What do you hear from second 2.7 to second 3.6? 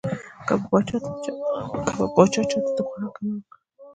د خوراک امر وکړ.